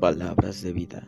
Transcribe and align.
Palabras 0.00 0.62
de 0.62 0.72
vida. 0.72 1.06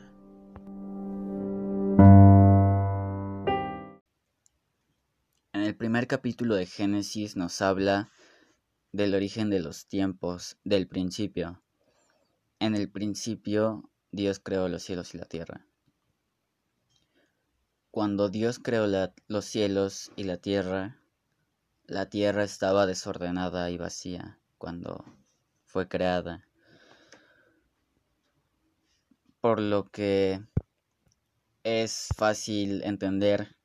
En 5.52 5.62
el 5.62 5.74
primer 5.74 6.06
capítulo 6.06 6.54
de 6.54 6.66
Génesis 6.66 7.36
nos 7.36 7.62
habla 7.62 8.11
del 8.93 9.14
origen 9.14 9.48
de 9.48 9.61
los 9.61 9.87
tiempos, 9.87 10.59
del 10.64 10.86
principio. 10.86 11.62
En 12.59 12.75
el 12.75 12.91
principio 12.91 13.91
Dios 14.11 14.39
creó 14.39 14.68
los 14.68 14.82
cielos 14.82 15.14
y 15.14 15.18
la 15.18 15.25
tierra. 15.25 15.66
Cuando 17.91 18.29
Dios 18.29 18.59
creó 18.59 18.86
los 19.29 19.45
cielos 19.46 20.12
y 20.16 20.25
la 20.25 20.36
tierra, 20.36 21.00
la 21.89 22.11
tierra 22.11 22.45
estaba 22.45 22.84
desordenada 22.86 23.71
y 23.71 23.79
vacía 23.79 24.39
cuando 24.58 25.04
fue 25.64 25.89
creada. 25.89 26.46
Por 29.40 29.58
lo 29.58 29.89
que 29.89 30.43
es 31.63 32.08
fácil 32.14 32.82
entender 32.84 33.56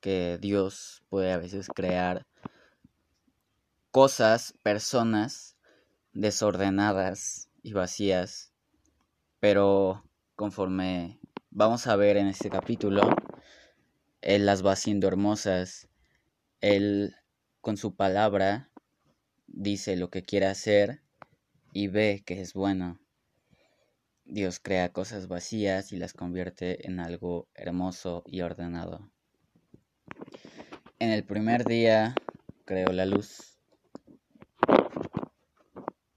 que 0.00 0.38
Dios 0.40 1.02
puede 1.08 1.32
a 1.32 1.38
veces 1.38 1.66
crear 1.68 2.24
cosas, 3.90 4.54
personas 4.62 5.56
desordenadas 6.12 7.50
y 7.62 7.72
vacías. 7.72 8.52
Pero 9.40 10.04
conforme 10.36 11.18
vamos 11.50 11.88
a 11.88 11.96
ver 11.96 12.18
en 12.18 12.28
este 12.28 12.50
capítulo, 12.50 13.02
Él 14.20 14.46
las 14.46 14.64
va 14.64 14.72
haciendo 14.72 15.08
hermosas. 15.08 15.88
Él 16.60 17.16
con 17.64 17.78
su 17.78 17.96
palabra 17.96 18.70
dice 19.46 19.96
lo 19.96 20.10
que 20.10 20.22
quiere 20.22 20.44
hacer 20.44 21.02
y 21.72 21.88
ve 21.88 22.22
que 22.26 22.42
es 22.42 22.52
bueno. 22.52 23.00
Dios 24.26 24.60
crea 24.60 24.92
cosas 24.92 25.28
vacías 25.28 25.90
y 25.90 25.96
las 25.96 26.12
convierte 26.12 26.86
en 26.86 27.00
algo 27.00 27.48
hermoso 27.54 28.22
y 28.26 28.42
ordenado. 28.42 29.10
En 30.98 31.10
el 31.10 31.24
primer 31.24 31.64
día 31.64 32.14
creó 32.66 32.92
la 32.92 33.06
luz. 33.06 33.58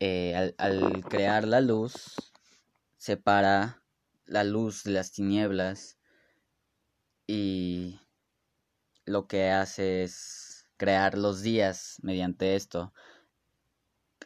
Eh, 0.01 0.35
al, 0.35 0.53
al 0.57 1.05
crear 1.05 1.47
la 1.47 1.61
luz, 1.61 2.33
separa 2.97 3.81
la 4.25 4.43
luz 4.43 4.83
de 4.83 4.91
las 4.91 5.13
tinieblas 5.13 5.97
y 7.25 8.01
lo 9.05 9.29
que 9.29 9.49
hace 9.49 10.03
es 10.03 10.46
crear 10.77 11.17
los 11.17 11.41
días 11.41 11.97
mediante 12.01 12.55
esto, 12.55 12.93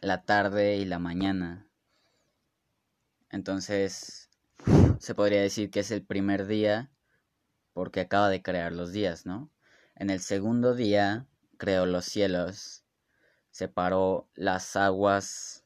la 0.00 0.22
tarde 0.22 0.76
y 0.76 0.84
la 0.84 0.98
mañana. 0.98 1.66
Entonces, 3.30 4.30
se 4.98 5.14
podría 5.14 5.40
decir 5.40 5.70
que 5.70 5.80
es 5.80 5.90
el 5.90 6.04
primer 6.04 6.46
día 6.46 6.90
porque 7.72 8.00
acaba 8.00 8.28
de 8.28 8.42
crear 8.42 8.72
los 8.72 8.92
días, 8.92 9.26
¿no? 9.26 9.50
En 9.96 10.10
el 10.10 10.20
segundo 10.20 10.74
día 10.74 11.26
creó 11.56 11.86
los 11.86 12.04
cielos, 12.04 12.84
separó 13.50 14.28
las 14.34 14.76
aguas 14.76 15.64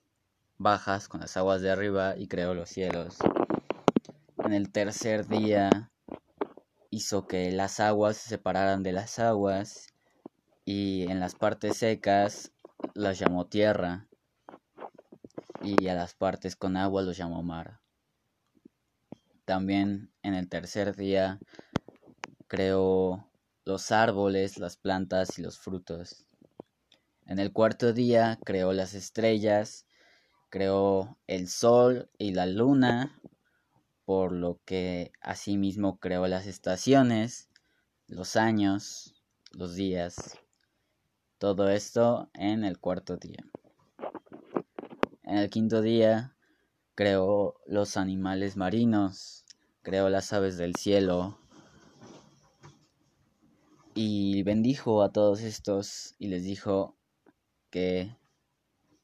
bajas 0.59 1.09
con 1.09 1.21
las 1.21 1.37
aguas 1.37 1.61
de 1.61 1.71
arriba 1.71 2.17
y 2.17 2.29
creó 2.29 2.55
los 2.55 2.71
cielos. 2.71 3.19
En 4.39 4.53
el 4.53 4.71
tercer 4.71 5.27
día 5.27 5.91
hizo 6.91 7.27
que 7.27 7.51
las 7.51 7.81
aguas 7.81 8.17
se 8.17 8.29
separaran 8.29 8.83
de 8.83 8.93
las 8.93 9.19
aguas 9.19 9.96
y 10.69 11.05
en 11.09 11.21
las 11.21 11.37
partes 11.37 11.77
secas 11.77 12.51
las 12.95 13.21
llamó 13.21 13.47
tierra 13.47 14.09
y 15.63 15.87
a 15.87 15.95
las 15.95 16.15
partes 16.15 16.57
con 16.57 16.77
agua 16.77 17.03
los 17.03 17.17
llamó 17.17 17.45
mar. 17.45 17.81
También 19.45 20.13
en 20.23 20.35
el 20.35 20.49
tercer 20.49 20.97
día 20.97 21.39
creó 22.49 23.31
los 23.65 23.93
árboles, 23.93 24.59
las 24.59 24.77
plantas 24.77 25.39
y 25.39 25.43
los 25.43 25.57
frutos. 25.57 26.27
En 27.27 27.39
el 27.39 27.53
cuarto 27.53 27.93
día 27.93 28.37
creó 28.45 28.73
las 28.73 28.95
estrellas, 28.95 29.87
creó 30.51 31.17
el 31.29 31.49
sol 31.49 32.11
y 32.19 32.33
la 32.33 32.47
luna, 32.47 33.21
por 34.05 34.33
lo 34.33 34.61
que 34.65 35.13
asimismo 35.21 36.01
creó 36.01 36.27
las 36.27 36.49
estaciones, 36.49 37.51
los 38.09 38.35
años, 38.35 39.15
los 39.53 39.77
días 39.77 40.37
todo 41.39 41.69
esto 41.69 42.31
en 42.35 42.65
el 42.65 42.79
cuarto 42.79 43.17
día. 43.17 43.45
En 45.23 45.39
el 45.39 45.51
quinto 45.51 45.83
día 45.83 46.37
creó 46.95 47.61
los 47.67 47.97
animales 47.97 48.57
marinos, 48.57 49.45
creó 49.83 50.09
las 50.09 50.33
aves 50.33 50.57
del 50.57 50.77
cielo 50.77 51.39
y 53.95 54.43
bendijo 54.45 55.03
a 55.03 55.13
todos 55.13 55.41
estos 55.41 56.15
y 56.19 56.29
les 56.29 56.45
dijo 56.45 56.97
que 57.71 58.17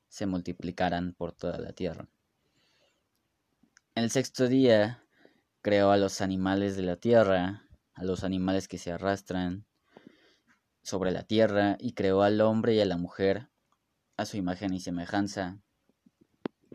se 0.08 0.26
multiplicaran 0.26 1.14
por 1.14 1.32
toda 1.32 1.58
la 1.58 1.72
tierra. 1.72 2.08
En 3.94 4.04
el 4.04 4.10
sexto 4.10 4.48
día 4.48 5.04
creó 5.60 5.90
a 5.90 5.98
los 5.98 6.20
animales 6.20 6.76
de 6.76 6.82
la 6.82 6.96
tierra, 6.96 7.68
a 7.94 8.04
los 8.04 8.24
animales 8.24 8.68
que 8.68 8.78
se 8.78 8.90
arrastran, 8.90 9.66
sobre 10.82 11.10
la 11.10 11.22
tierra 11.22 11.76
y 11.78 11.92
creó 11.94 12.22
al 12.22 12.40
hombre 12.40 12.74
y 12.74 12.80
a 12.80 12.84
la 12.84 12.96
mujer 12.96 13.48
a 14.16 14.26
su 14.26 14.36
imagen 14.36 14.74
y 14.74 14.80
semejanza 14.80 15.58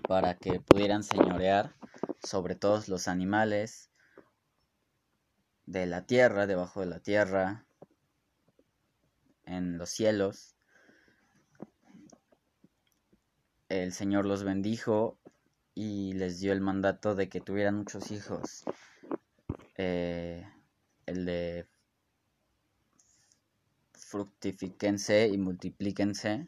para 0.07 0.37
que 0.37 0.59
pudieran 0.59 1.03
señorear 1.03 1.75
sobre 2.23 2.55
todos 2.55 2.87
los 2.87 3.07
animales 3.07 3.91
de 5.65 5.85
la 5.85 6.05
tierra, 6.05 6.47
debajo 6.47 6.79
de 6.79 6.85
la 6.87 6.99
tierra, 6.99 7.65
en 9.45 9.77
los 9.77 9.89
cielos. 9.89 10.55
El 13.69 13.91
Señor 13.91 14.25
los 14.25 14.43
bendijo 14.43 15.19
y 15.73 16.13
les 16.13 16.39
dio 16.39 16.53
el 16.53 16.61
mandato 16.61 17.15
de 17.15 17.27
que 17.29 17.41
tuvieran 17.41 17.75
muchos 17.75 18.11
hijos. 18.11 18.63
Eh, 19.75 20.47
el 21.05 21.25
de 21.25 21.67
fructifíquense 24.09 25.27
y 25.27 25.37
multiplíquense 25.37 26.47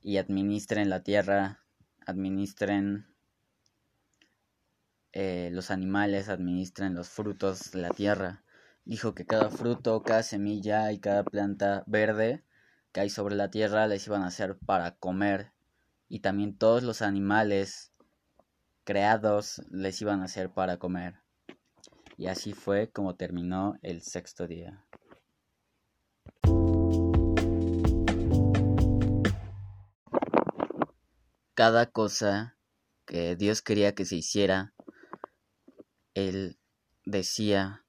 y 0.00 0.18
administren 0.18 0.88
la 0.88 1.02
tierra, 1.02 1.64
administren 2.06 3.06
eh, 5.12 5.50
los 5.52 5.70
animales, 5.70 6.28
administren 6.28 6.94
los 6.94 7.08
frutos 7.08 7.72
de 7.72 7.80
la 7.80 7.90
tierra. 7.90 8.44
Dijo 8.84 9.14
que 9.14 9.26
cada 9.26 9.50
fruto, 9.50 10.02
cada 10.02 10.22
semilla 10.22 10.92
y 10.92 10.98
cada 11.00 11.24
planta 11.24 11.82
verde 11.86 12.44
que 12.92 13.00
hay 13.00 13.10
sobre 13.10 13.34
la 13.34 13.50
tierra 13.50 13.86
les 13.88 14.06
iban 14.06 14.22
a 14.22 14.26
hacer 14.26 14.58
para 14.58 14.96
comer 14.96 15.52
y 16.08 16.20
también 16.20 16.56
todos 16.56 16.82
los 16.82 17.02
animales 17.02 17.92
creados 18.84 19.62
les 19.70 20.00
iban 20.02 20.20
a 20.20 20.26
hacer 20.26 20.50
para 20.50 20.76
comer. 20.76 21.16
Y 22.16 22.26
así 22.26 22.52
fue 22.52 22.90
como 22.90 23.16
terminó 23.16 23.76
el 23.82 24.02
sexto 24.02 24.46
día. 24.46 24.84
Cada 31.54 31.90
cosa 31.90 32.56
que 33.06 33.36
Dios 33.36 33.62
quería 33.62 33.94
que 33.94 34.04
se 34.04 34.16
hiciera, 34.16 34.74
Él 36.14 36.58
decía, 37.04 37.84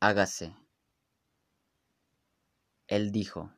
hágase. 0.00 0.56
Él 2.88 3.12
dijo, 3.12 3.54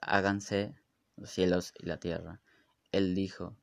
háganse 0.00 0.74
los 1.16 1.30
cielos 1.30 1.72
y 1.78 1.86
la 1.86 1.98
tierra. 1.98 2.40
Él 2.90 3.14
dijo, 3.14 3.56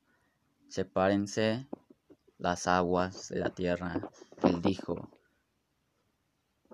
sepárense 0.70 1.68
las 2.38 2.68
aguas 2.68 3.28
de 3.30 3.40
la 3.40 3.50
tierra. 3.50 4.10
Él 4.44 4.62
dijo, 4.62 5.12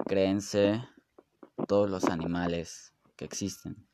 créense 0.06 0.88
todos 1.68 1.90
los 1.90 2.04
animales 2.06 2.94
que 3.16 3.26
existen. 3.26 3.88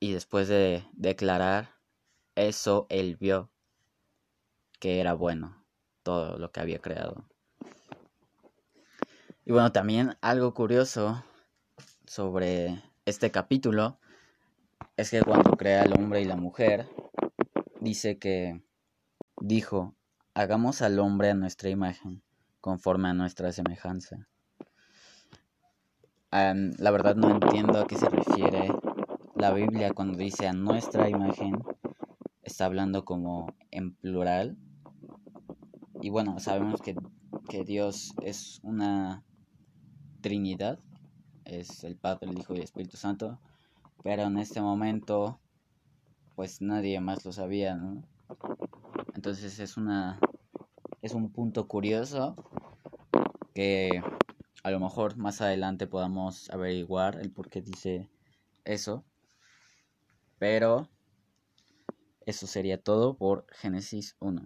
Y 0.00 0.14
después 0.14 0.48
de 0.48 0.84
declarar 0.94 1.81
eso 2.34 2.86
él 2.88 3.16
vio 3.16 3.50
que 4.80 5.00
era 5.00 5.14
bueno 5.14 5.64
todo 6.02 6.38
lo 6.38 6.50
que 6.50 6.60
había 6.60 6.80
creado. 6.80 7.24
Y 9.44 9.52
bueno, 9.52 9.72
también 9.72 10.16
algo 10.20 10.54
curioso 10.54 11.24
sobre 12.06 12.82
este 13.04 13.30
capítulo 13.30 13.98
es 14.96 15.10
que 15.10 15.22
cuando 15.22 15.56
crea 15.56 15.82
al 15.82 15.92
hombre 15.94 16.20
y 16.20 16.24
la 16.24 16.36
mujer, 16.36 16.88
dice 17.80 18.18
que 18.18 18.62
dijo, 19.40 19.94
hagamos 20.34 20.82
al 20.82 20.98
hombre 20.98 21.30
a 21.30 21.34
nuestra 21.34 21.70
imagen, 21.70 22.22
conforme 22.60 23.08
a 23.08 23.14
nuestra 23.14 23.52
semejanza. 23.52 24.28
la 26.30 26.90
verdad 26.90 27.16
no 27.16 27.30
entiendo 27.30 27.78
a 27.78 27.86
qué 27.86 27.96
se 27.96 28.08
refiere 28.08 28.68
la 29.34 29.52
Biblia 29.52 29.92
cuando 29.92 30.16
dice 30.16 30.46
a 30.46 30.52
nuestra 30.52 31.08
imagen 31.08 31.62
está 32.42 32.66
hablando 32.66 33.04
como 33.04 33.54
en 33.70 33.94
plural. 33.94 34.56
Y 36.00 36.10
bueno, 36.10 36.38
sabemos 36.40 36.80
que, 36.80 36.96
que 37.48 37.64
Dios 37.64 38.14
es 38.22 38.60
una 38.62 39.24
Trinidad, 40.20 40.78
es 41.44 41.84
el 41.84 41.96
Padre, 41.96 42.30
el 42.30 42.38
Hijo 42.38 42.54
y 42.54 42.58
el 42.58 42.64
Espíritu 42.64 42.96
Santo, 42.96 43.38
pero 44.02 44.22
en 44.22 44.38
este 44.38 44.60
momento 44.60 45.38
pues 46.34 46.60
nadie 46.60 47.00
más 47.00 47.24
lo 47.24 47.32
sabía. 47.32 47.78
Entonces 49.14 49.58
es 49.58 49.76
una 49.76 50.18
es 51.02 51.14
un 51.14 51.30
punto 51.30 51.66
curioso 51.66 52.36
que 53.54 54.02
a 54.62 54.70
lo 54.70 54.80
mejor 54.80 55.16
más 55.16 55.40
adelante 55.40 55.86
podamos 55.86 56.48
averiguar 56.50 57.18
el 57.20 57.30
por 57.32 57.50
qué 57.50 57.60
dice 57.60 58.08
eso. 58.64 59.04
Pero 60.38 60.88
eso 62.26 62.46
sería 62.46 62.82
todo 62.82 63.16
por 63.16 63.46
Génesis 63.52 64.16
1. 64.20 64.42